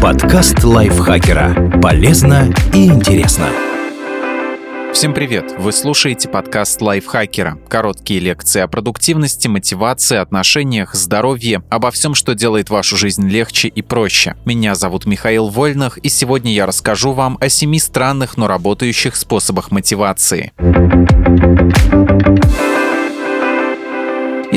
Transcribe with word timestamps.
Подкаст 0.00 0.62
лайфхакера. 0.62 1.80
Полезно 1.82 2.52
и 2.72 2.86
интересно. 2.86 3.48
Всем 4.92 5.14
привет! 5.14 5.54
Вы 5.58 5.72
слушаете 5.72 6.28
подкаст 6.28 6.80
лайфхакера. 6.80 7.58
Короткие 7.68 8.20
лекции 8.20 8.60
о 8.60 8.68
продуктивности, 8.68 9.48
мотивации, 9.48 10.16
отношениях, 10.16 10.94
здоровье, 10.94 11.62
обо 11.70 11.90
всем, 11.90 12.14
что 12.14 12.34
делает 12.34 12.70
вашу 12.70 12.96
жизнь 12.96 13.28
легче 13.28 13.68
и 13.68 13.82
проще. 13.82 14.36
Меня 14.44 14.74
зовут 14.74 15.06
Михаил 15.06 15.48
Вольных, 15.48 15.98
и 15.98 16.08
сегодня 16.08 16.52
я 16.52 16.66
расскажу 16.66 17.12
вам 17.12 17.36
о 17.40 17.48
семи 17.48 17.78
странных, 17.78 18.36
но 18.36 18.46
работающих 18.46 19.16
способах 19.16 19.70
мотивации. 19.70 20.52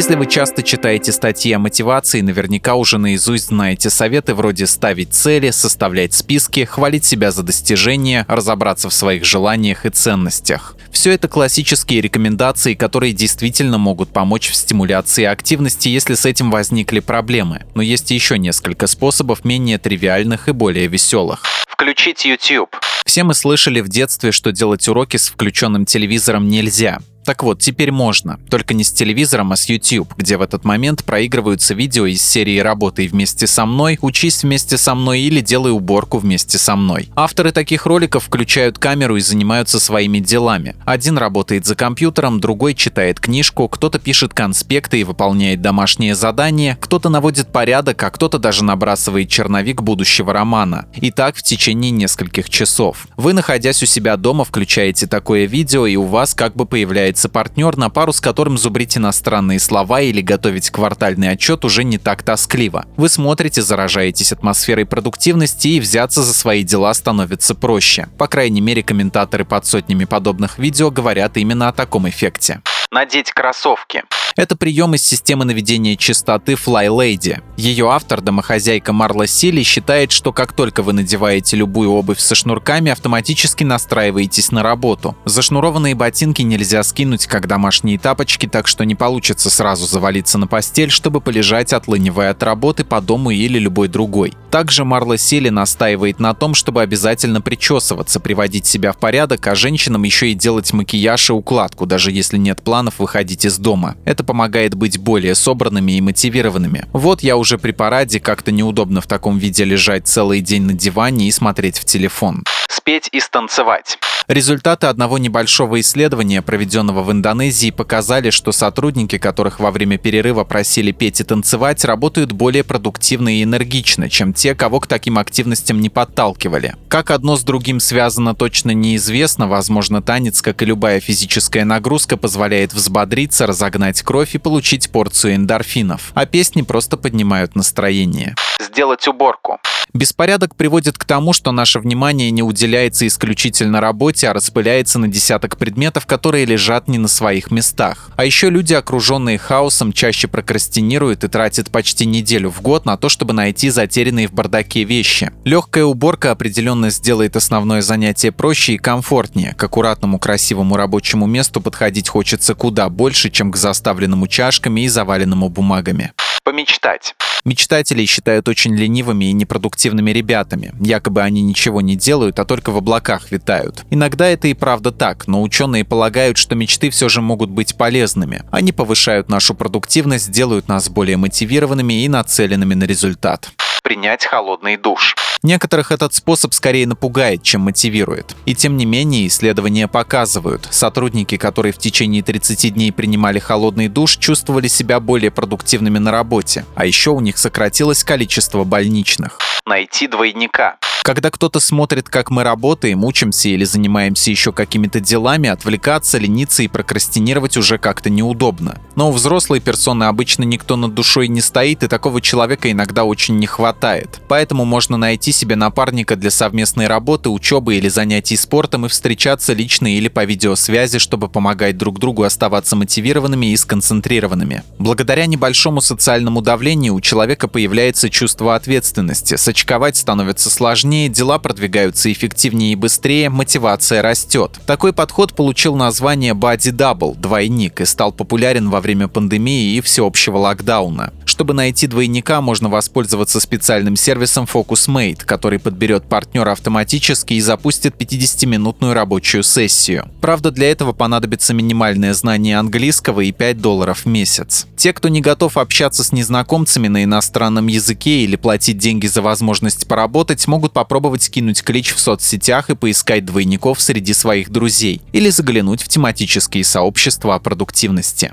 Если 0.00 0.14
вы 0.14 0.24
часто 0.24 0.62
читаете 0.62 1.12
статьи 1.12 1.52
о 1.52 1.58
мотивации, 1.58 2.22
наверняка 2.22 2.74
уже 2.74 2.96
наизусть 2.96 3.48
знаете 3.48 3.90
советы 3.90 4.34
вроде 4.34 4.66
ставить 4.66 5.12
цели, 5.12 5.50
составлять 5.50 6.14
списки, 6.14 6.64
хвалить 6.64 7.04
себя 7.04 7.30
за 7.30 7.42
достижения, 7.42 8.24
разобраться 8.26 8.88
в 8.88 8.94
своих 8.94 9.26
желаниях 9.26 9.84
и 9.84 9.90
ценностях. 9.90 10.74
Все 10.90 11.10
это 11.10 11.28
классические 11.28 12.00
рекомендации, 12.00 12.72
которые 12.72 13.12
действительно 13.12 13.76
могут 13.76 14.10
помочь 14.10 14.48
в 14.48 14.54
стимуляции 14.54 15.24
активности, 15.24 15.90
если 15.90 16.14
с 16.14 16.24
этим 16.24 16.50
возникли 16.50 17.00
проблемы. 17.00 17.66
Но 17.74 17.82
есть 17.82 18.10
еще 18.10 18.38
несколько 18.38 18.86
способов 18.86 19.44
менее 19.44 19.76
тривиальных 19.76 20.48
и 20.48 20.52
более 20.52 20.86
веселых. 20.86 21.42
Включить 21.68 22.24
YouTube. 22.24 22.74
Все 23.04 23.22
мы 23.22 23.34
слышали 23.34 23.82
в 23.82 23.90
детстве, 23.90 24.32
что 24.32 24.50
делать 24.50 24.88
уроки 24.88 25.18
с 25.18 25.28
включенным 25.28 25.84
телевизором 25.84 26.48
нельзя. 26.48 27.00
Так 27.24 27.42
вот, 27.42 27.60
теперь 27.60 27.92
можно, 27.92 28.40
только 28.48 28.74
не 28.74 28.82
с 28.82 28.90
телевизором, 28.90 29.52
а 29.52 29.56
с 29.56 29.68
YouTube, 29.68 30.14
где 30.16 30.36
в 30.36 30.42
этот 30.42 30.64
момент 30.64 31.04
проигрываются 31.04 31.74
видео 31.74 32.06
из 32.06 32.22
серии 32.22 32.58
«Работай 32.58 33.06
вместе 33.08 33.46
со 33.46 33.66
мной», 33.66 33.98
«Учись 34.00 34.42
вместе 34.42 34.78
со 34.78 34.94
мной» 34.94 35.20
или 35.20 35.40
«Делай 35.40 35.70
уборку 35.70 36.18
вместе 36.18 36.58
со 36.58 36.76
мной». 36.76 37.10
Авторы 37.14 37.52
таких 37.52 37.86
роликов 37.86 38.24
включают 38.24 38.78
камеру 38.78 39.16
и 39.16 39.20
занимаются 39.20 39.78
своими 39.78 40.18
делами. 40.18 40.76
Один 40.86 41.18
работает 41.18 41.66
за 41.66 41.74
компьютером, 41.74 42.40
другой 42.40 42.74
читает 42.74 43.20
книжку, 43.20 43.68
кто-то 43.68 43.98
пишет 43.98 44.32
конспекты 44.32 45.00
и 45.00 45.04
выполняет 45.04 45.60
домашние 45.60 46.14
задания, 46.14 46.78
кто-то 46.80 47.10
наводит 47.10 47.52
порядок, 47.52 48.02
а 48.02 48.10
кто-то 48.10 48.38
даже 48.38 48.64
набрасывает 48.64 49.28
черновик 49.28 49.82
будущего 49.82 50.32
романа. 50.32 50.86
И 50.96 51.10
так 51.10 51.36
в 51.36 51.42
течение 51.42 51.90
нескольких 51.90 52.48
часов. 52.48 53.06
Вы, 53.16 53.34
находясь 53.34 53.82
у 53.82 53.86
себя 53.86 54.16
дома, 54.16 54.44
включаете 54.44 55.06
такое 55.06 55.44
видео, 55.44 55.86
и 55.86 55.96
у 55.96 56.04
вас 56.04 56.34
как 56.34 56.56
бы 56.56 56.64
появляется 56.66 57.09
появляется 57.10 57.28
партнер, 57.28 57.76
на 57.76 57.90
пару 57.90 58.12
с 58.12 58.20
которым 58.20 58.56
зубрить 58.56 58.96
иностранные 58.96 59.58
слова 59.58 60.00
или 60.00 60.20
готовить 60.20 60.70
квартальный 60.70 61.30
отчет 61.30 61.64
уже 61.64 61.82
не 61.82 61.98
так 61.98 62.22
тоскливо. 62.22 62.84
Вы 62.96 63.08
смотрите, 63.08 63.62
заражаетесь 63.62 64.32
атмосферой 64.32 64.86
продуктивности 64.86 65.68
и 65.68 65.80
взяться 65.80 66.22
за 66.22 66.32
свои 66.32 66.62
дела 66.62 66.94
становится 66.94 67.54
проще. 67.54 68.08
По 68.18 68.28
крайней 68.28 68.60
мере, 68.60 68.82
комментаторы 68.82 69.44
под 69.44 69.66
сотнями 69.66 70.04
подобных 70.04 70.58
видео 70.58 70.90
говорят 70.90 71.36
именно 71.36 71.68
о 71.68 71.72
таком 71.72 72.08
эффекте. 72.08 72.60
Надеть 72.92 73.32
кроссовки. 73.32 74.04
Это 74.40 74.56
прием 74.56 74.94
из 74.94 75.02
системы 75.02 75.44
наведения 75.44 75.96
чистоты 75.96 76.54
Fly 76.54 76.86
Lady. 76.86 77.42
Ее 77.58 77.90
автор, 77.90 78.22
домохозяйка 78.22 78.94
Марла 78.94 79.26
Сили, 79.26 79.62
считает, 79.62 80.12
что 80.12 80.32
как 80.32 80.54
только 80.54 80.82
вы 80.82 80.94
надеваете 80.94 81.58
любую 81.58 81.90
обувь 81.90 82.18
со 82.18 82.34
шнурками, 82.34 82.90
автоматически 82.90 83.64
настраиваетесь 83.64 84.50
на 84.50 84.62
работу. 84.62 85.14
Зашнурованные 85.26 85.94
ботинки 85.94 86.40
нельзя 86.40 86.82
скинуть, 86.84 87.26
как 87.26 87.48
домашние 87.48 87.98
тапочки, 87.98 88.46
так 88.46 88.66
что 88.66 88.84
не 88.84 88.94
получится 88.94 89.50
сразу 89.50 89.86
завалиться 89.86 90.38
на 90.38 90.46
постель, 90.46 90.88
чтобы 90.88 91.20
полежать, 91.20 91.74
отлынивая 91.74 92.30
от 92.30 92.42
работы 92.42 92.82
по 92.82 93.02
дому 93.02 93.32
или 93.32 93.58
любой 93.58 93.88
другой. 93.88 94.32
Также 94.50 94.86
Марла 94.86 95.18
Сели 95.18 95.50
настаивает 95.50 96.18
на 96.18 96.32
том, 96.32 96.54
чтобы 96.54 96.80
обязательно 96.80 97.42
причесываться, 97.42 98.20
приводить 98.20 98.64
себя 98.64 98.92
в 98.92 98.96
порядок, 98.96 99.46
а 99.46 99.54
женщинам 99.54 100.04
еще 100.04 100.30
и 100.30 100.34
делать 100.34 100.72
макияж 100.72 101.28
и 101.28 101.32
укладку, 101.34 101.84
даже 101.84 102.10
если 102.10 102.38
нет 102.38 102.62
планов 102.62 103.00
выходить 103.00 103.44
из 103.44 103.58
дома. 103.58 103.96
Это 104.06 104.29
помогает 104.30 104.76
быть 104.76 104.96
более 104.96 105.34
собранными 105.34 105.90
и 105.90 106.00
мотивированными. 106.00 106.84
Вот 106.92 107.20
я 107.20 107.36
уже 107.36 107.58
при 107.58 107.72
параде, 107.72 108.20
как-то 108.20 108.52
неудобно 108.52 109.00
в 109.00 109.08
таком 109.08 109.38
виде 109.38 109.64
лежать 109.64 110.06
целый 110.06 110.40
день 110.40 110.62
на 110.62 110.72
диване 110.72 111.26
и 111.26 111.32
смотреть 111.32 111.80
в 111.80 111.84
телефон. 111.84 112.44
Спеть 112.68 113.08
и 113.10 113.18
станцевать. 113.18 113.98
Результаты 114.30 114.86
одного 114.86 115.18
небольшого 115.18 115.80
исследования, 115.80 116.40
проведенного 116.40 117.02
в 117.02 117.10
Индонезии, 117.10 117.72
показали, 117.72 118.30
что 118.30 118.52
сотрудники, 118.52 119.18
которых 119.18 119.58
во 119.58 119.72
время 119.72 119.98
перерыва 119.98 120.44
просили 120.44 120.92
петь 120.92 121.20
и 121.20 121.24
танцевать, 121.24 121.84
работают 121.84 122.30
более 122.30 122.62
продуктивно 122.62 123.36
и 123.36 123.42
энергично, 123.42 124.08
чем 124.08 124.32
те, 124.32 124.54
кого 124.54 124.78
к 124.78 124.86
таким 124.86 125.18
активностям 125.18 125.80
не 125.80 125.88
подталкивали. 125.88 126.76
Как 126.86 127.10
одно 127.10 127.36
с 127.36 127.42
другим 127.42 127.80
связано 127.80 128.36
точно 128.36 128.70
неизвестно, 128.70 129.48
возможно, 129.48 130.00
танец, 130.00 130.42
как 130.42 130.62
и 130.62 130.64
любая 130.64 131.00
физическая 131.00 131.64
нагрузка, 131.64 132.16
позволяет 132.16 132.72
взбодриться, 132.72 133.48
разогнать 133.48 134.00
кровь 134.02 134.36
и 134.36 134.38
получить 134.38 134.92
порцию 134.92 135.34
эндорфинов, 135.34 136.12
а 136.14 136.24
песни 136.26 136.62
просто 136.62 136.96
поднимают 136.96 137.56
настроение. 137.56 138.36
Сделать 138.60 139.08
уборку. 139.08 139.58
Беспорядок 139.92 140.54
приводит 140.54 140.98
к 140.98 141.04
тому, 141.04 141.32
что 141.32 141.50
наше 141.50 141.80
внимание 141.80 142.30
не 142.30 142.42
уделяется 142.42 143.06
исключительно 143.06 143.80
работе, 143.80 144.19
а 144.26 144.32
распыляется 144.32 144.98
на 144.98 145.08
десяток 145.08 145.56
предметов, 145.56 146.06
которые 146.06 146.44
лежат 146.44 146.88
не 146.88 146.98
на 146.98 147.08
своих 147.08 147.50
местах. 147.50 148.10
А 148.16 148.24
еще 148.24 148.50
люди, 148.50 148.74
окруженные 148.74 149.38
хаосом, 149.38 149.92
чаще 149.92 150.28
прокрастинируют 150.28 151.24
и 151.24 151.28
тратят 151.28 151.70
почти 151.70 152.06
неделю 152.06 152.50
в 152.50 152.60
год 152.62 152.84
на 152.86 152.96
то, 152.96 153.08
чтобы 153.08 153.32
найти 153.32 153.70
затерянные 153.70 154.28
в 154.28 154.32
бардаке 154.32 154.84
вещи. 154.84 155.30
Легкая 155.44 155.84
уборка 155.84 156.30
определенно 156.30 156.90
сделает 156.90 157.36
основное 157.36 157.82
занятие 157.82 158.32
проще 158.32 158.74
и 158.74 158.78
комфортнее. 158.78 159.54
К 159.54 159.64
аккуратному 159.64 160.18
красивому 160.18 160.76
рабочему 160.76 161.26
месту 161.26 161.60
подходить 161.60 162.08
хочется 162.08 162.54
куда 162.54 162.88
больше, 162.88 163.30
чем 163.30 163.52
к 163.52 163.56
заставленному 163.56 164.26
чашками 164.26 164.82
и 164.82 164.88
заваленному 164.88 165.48
бумагами. 165.48 166.12
Помечтать. 166.44 167.14
Мечтателей 167.44 168.06
считают 168.06 168.48
очень 168.48 168.74
ленивыми 168.74 169.26
и 169.26 169.32
непродуктивными 169.32 170.10
ребятами. 170.10 170.74
Якобы 170.80 171.22
они 171.22 171.42
ничего 171.42 171.80
не 171.80 171.96
делают, 171.96 172.38
а 172.38 172.44
только 172.44 172.70
в 172.70 172.76
облаках 172.76 173.30
витают. 173.30 173.84
Иногда 173.90 174.26
это 174.28 174.48
и 174.48 174.54
правда 174.54 174.92
так, 174.92 175.26
но 175.26 175.42
ученые 175.42 175.84
полагают, 175.84 176.36
что 176.36 176.54
мечты 176.54 176.90
все 176.90 177.08
же 177.08 177.20
могут 177.20 177.50
быть 177.50 177.76
полезными. 177.76 178.42
Они 178.50 178.72
повышают 178.72 179.28
нашу 179.28 179.54
продуктивность, 179.54 180.30
делают 180.30 180.68
нас 180.68 180.88
более 180.88 181.16
мотивированными 181.16 182.04
и 182.04 182.08
нацеленными 182.08 182.74
на 182.74 182.84
результат. 182.84 183.50
Принять 183.90 184.24
холодный 184.24 184.76
душ. 184.76 185.16
Некоторых 185.42 185.90
этот 185.90 186.14
способ 186.14 186.54
скорее 186.54 186.86
напугает, 186.86 187.42
чем 187.42 187.62
мотивирует. 187.62 188.36
И 188.46 188.54
тем 188.54 188.76
не 188.76 188.86
менее, 188.86 189.26
исследования 189.26 189.88
показывают, 189.88 190.68
сотрудники, 190.70 191.36
которые 191.36 191.72
в 191.72 191.78
течение 191.78 192.22
30 192.22 192.72
дней 192.72 192.92
принимали 192.92 193.40
холодный 193.40 193.88
душ, 193.88 194.16
чувствовали 194.16 194.68
себя 194.68 195.00
более 195.00 195.32
продуктивными 195.32 195.98
на 195.98 196.12
работе, 196.12 196.64
а 196.76 196.86
еще 196.86 197.10
у 197.10 197.18
них 197.18 197.36
сократилось 197.36 198.04
количество 198.04 198.62
больничных. 198.62 199.40
Найти 199.66 200.06
двойника. 200.06 200.76
Когда 201.02 201.30
кто-то 201.30 201.58
смотрит, 201.60 202.08
как 202.08 202.30
мы 202.30 202.44
работаем, 202.44 203.04
учимся 203.04 203.48
или 203.48 203.64
занимаемся 203.64 204.30
еще 204.30 204.52
какими-то 204.52 205.00
делами, 205.00 205.48
отвлекаться, 205.48 206.18
лениться 206.18 206.62
и 206.62 206.68
прокрастинировать 206.68 207.56
уже 207.56 207.78
как-то 207.78 208.10
неудобно. 208.10 208.78
Но 208.94 209.08
у 209.08 209.12
взрослой 209.12 209.60
персоны 209.60 210.04
обычно 210.04 210.44
никто 210.44 210.76
над 210.76 210.94
душой 210.94 211.28
не 211.28 211.40
стоит, 211.40 211.82
и 211.82 211.88
такого 211.88 212.20
человека 212.20 212.70
иногда 212.70 213.04
очень 213.04 213.38
не 213.38 213.46
хватает. 213.46 213.79
Поэтому 214.28 214.64
можно 214.64 214.96
найти 214.96 215.32
себе 215.32 215.56
напарника 215.56 216.16
для 216.16 216.30
совместной 216.30 216.86
работы, 216.86 217.30
учебы 217.30 217.76
или 217.76 217.88
занятий 217.88 218.36
спортом 218.36 218.86
и 218.86 218.88
встречаться 218.88 219.52
лично 219.52 219.94
или 219.94 220.08
по 220.08 220.24
видеосвязи, 220.24 220.98
чтобы 220.98 221.28
помогать 221.28 221.76
друг 221.76 221.98
другу 221.98 222.24
оставаться 222.24 222.76
мотивированными 222.76 223.46
и 223.46 223.56
сконцентрированными. 223.56 224.62
Благодаря 224.78 225.26
небольшому 225.26 225.80
социальному 225.80 226.42
давлению 226.42 226.94
у 226.94 227.00
человека 227.00 227.48
появляется 227.48 228.10
чувство 228.10 228.54
ответственности, 228.54 229.36
сочковать 229.36 229.96
становится 229.96 230.50
сложнее, 230.50 231.08
дела 231.08 231.38
продвигаются 231.38 232.12
эффективнее 232.12 232.72
и 232.72 232.76
быстрее, 232.76 233.30
мотивация 233.30 234.02
растет. 234.02 234.60
Такой 234.66 234.92
подход 234.92 235.34
получил 235.34 235.74
название 235.76 236.34
Body 236.34 236.72
Double– 236.72 237.16
двойник, 237.18 237.80
и 237.80 237.84
стал 237.84 238.12
популярен 238.12 238.70
во 238.70 238.80
время 238.80 239.08
пандемии 239.08 239.76
и 239.76 239.80
всеобщего 239.80 240.38
локдауна. 240.38 241.12
Чтобы 241.24 241.54
найти 241.54 241.86
двойника, 241.86 242.40
можно 242.40 242.68
воспользоваться 242.68 243.40
специальным 243.70 243.94
сервисом 243.94 244.48
FocusMate, 244.52 245.24
который 245.24 245.60
подберет 245.60 246.02
партнера 246.02 246.50
автоматически 246.50 247.34
и 247.34 247.40
запустит 247.40 247.94
50-минутную 247.94 248.94
рабочую 248.94 249.44
сессию. 249.44 250.10
Правда, 250.20 250.50
для 250.50 250.72
этого 250.72 250.92
понадобится 250.92 251.54
минимальное 251.54 252.12
знание 252.14 252.58
английского 252.58 253.20
и 253.20 253.30
5 253.30 253.60
долларов 253.60 254.00
в 254.00 254.06
месяц. 254.06 254.66
Те, 254.76 254.92
кто 254.92 255.08
не 255.08 255.20
готов 255.20 255.56
общаться 255.56 256.02
с 256.02 256.10
незнакомцами 256.10 256.88
на 256.88 257.04
иностранном 257.04 257.68
языке 257.68 258.24
или 258.24 258.34
платить 258.34 258.78
деньги 258.78 259.06
за 259.06 259.22
возможность 259.22 259.86
поработать, 259.86 260.48
могут 260.48 260.72
попробовать 260.72 261.22
скинуть 261.22 261.62
клич 261.62 261.94
в 261.94 262.00
соцсетях 262.00 262.70
и 262.70 262.74
поискать 262.74 263.24
двойников 263.24 263.80
среди 263.80 264.14
своих 264.14 264.50
друзей 264.50 265.00
или 265.12 265.30
заглянуть 265.30 265.80
в 265.80 265.86
тематические 265.86 266.64
сообщества 266.64 267.36
о 267.36 267.38
продуктивности. 267.38 268.32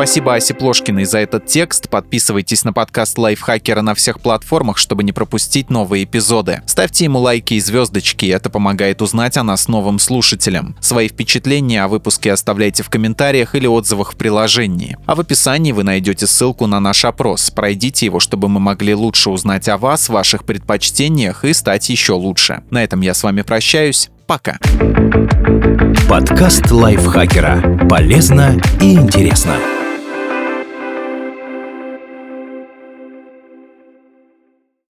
Спасибо 0.00 0.34
Асе 0.34 0.54
Плошкиной 0.54 1.04
за 1.04 1.18
этот 1.18 1.44
текст. 1.44 1.90
Подписывайтесь 1.90 2.64
на 2.64 2.72
подкаст 2.72 3.18
Лайфхакера 3.18 3.82
на 3.82 3.94
всех 3.94 4.20
платформах, 4.20 4.78
чтобы 4.78 5.02
не 5.02 5.12
пропустить 5.12 5.68
новые 5.68 6.04
эпизоды. 6.04 6.62
Ставьте 6.64 7.04
ему 7.04 7.18
лайки 7.18 7.52
и 7.52 7.60
звездочки, 7.60 8.24
это 8.24 8.48
помогает 8.48 9.02
узнать 9.02 9.36
о 9.36 9.42
нас 9.42 9.68
новым 9.68 9.98
слушателям. 9.98 10.74
Свои 10.80 11.08
впечатления 11.08 11.84
о 11.84 11.88
выпуске 11.88 12.32
оставляйте 12.32 12.82
в 12.82 12.88
комментариях 12.88 13.54
или 13.54 13.66
отзывах 13.66 14.14
в 14.14 14.16
приложении. 14.16 14.96
А 15.04 15.14
в 15.14 15.20
описании 15.20 15.72
вы 15.72 15.82
найдете 15.82 16.26
ссылку 16.26 16.66
на 16.66 16.80
наш 16.80 17.04
опрос. 17.04 17.50
Пройдите 17.50 18.06
его, 18.06 18.20
чтобы 18.20 18.48
мы 18.48 18.58
могли 18.58 18.94
лучше 18.94 19.28
узнать 19.28 19.68
о 19.68 19.76
вас, 19.76 20.08
ваших 20.08 20.46
предпочтениях 20.46 21.44
и 21.44 21.52
стать 21.52 21.90
еще 21.90 22.14
лучше. 22.14 22.62
На 22.70 22.82
этом 22.82 23.02
я 23.02 23.12
с 23.12 23.22
вами 23.22 23.42
прощаюсь. 23.42 24.08
Пока. 24.26 24.56
Подкаст 26.08 26.70
лайфхакера. 26.70 27.86
Полезно 27.86 28.58
и 28.80 28.94
интересно. 28.94 29.58